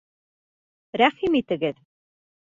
[1.01, 1.83] Рәхим итегеҙ.